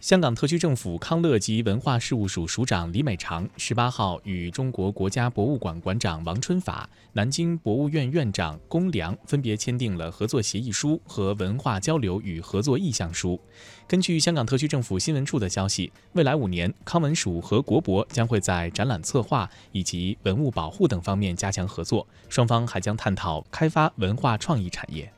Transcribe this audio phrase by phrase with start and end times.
[0.00, 13.38] 香港特区政府康乐及文化事务署署长李美长十八号与中国国家博物馆馆长王春法南京博物院院长龚良分别签订了合作协议书和文化交流与合作意向书。
[13.86, 25.12] 根据香港特区政府新闻处的消息未来五年康文署和国博将会在展览策划以及文物保护等方面加强合作双方还将探讨开发文化创意产业。